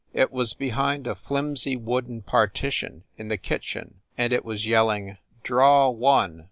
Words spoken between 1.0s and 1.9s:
a flimsy